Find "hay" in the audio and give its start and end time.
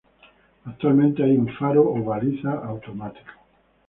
1.23-1.37